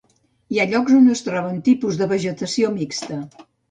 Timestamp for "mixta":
2.83-3.25